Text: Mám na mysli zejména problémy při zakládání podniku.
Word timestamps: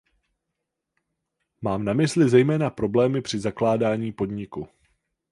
Mám 1.61 1.85
na 1.85 1.93
mysli 1.93 2.29
zejména 2.29 2.69
problémy 2.69 3.21
při 3.21 3.39
zakládání 3.39 4.11
podniku. 4.11 4.67